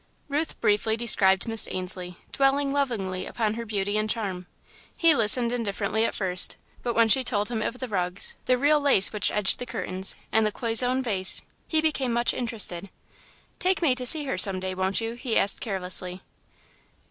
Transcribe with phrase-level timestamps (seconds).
[0.29, 4.47] Ruth briefly described Miss Ainslie, dwelling lovingly upon her beauty and charm.
[4.97, 8.79] He listened indifferently at first, but when she told him of the rugs, the real
[8.79, 12.89] lace which edged the curtains, and the Cloisonne vase, he became much interested.
[13.59, 16.23] "Take me to see her some day, won't you," he asked, carelessly.